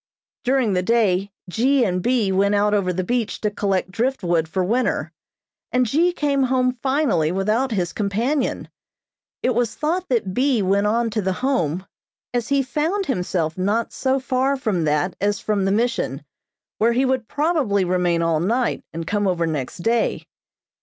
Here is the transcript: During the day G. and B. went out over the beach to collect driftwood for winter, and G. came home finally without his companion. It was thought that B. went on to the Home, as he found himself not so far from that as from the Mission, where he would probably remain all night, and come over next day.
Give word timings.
During 0.43 0.73
the 0.73 0.81
day 0.81 1.31
G. 1.47 1.83
and 1.85 2.01
B. 2.01 2.31
went 2.31 2.55
out 2.55 2.73
over 2.73 2.91
the 2.91 3.03
beach 3.03 3.39
to 3.41 3.51
collect 3.51 3.91
driftwood 3.91 4.47
for 4.47 4.63
winter, 4.63 5.11
and 5.71 5.85
G. 5.85 6.11
came 6.11 6.41
home 6.41 6.71
finally 6.81 7.31
without 7.31 7.71
his 7.71 7.93
companion. 7.93 8.67
It 9.43 9.53
was 9.53 9.75
thought 9.75 10.09
that 10.09 10.33
B. 10.33 10.63
went 10.63 10.87
on 10.87 11.11
to 11.11 11.21
the 11.21 11.33
Home, 11.33 11.85
as 12.33 12.47
he 12.47 12.63
found 12.63 13.05
himself 13.05 13.59
not 13.59 13.93
so 13.93 14.19
far 14.19 14.57
from 14.57 14.85
that 14.85 15.15
as 15.21 15.39
from 15.39 15.65
the 15.65 15.71
Mission, 15.71 16.23
where 16.79 16.93
he 16.93 17.05
would 17.05 17.27
probably 17.27 17.85
remain 17.85 18.23
all 18.23 18.39
night, 18.39 18.83
and 18.91 19.05
come 19.05 19.27
over 19.27 19.45
next 19.45 19.83
day. 19.83 20.25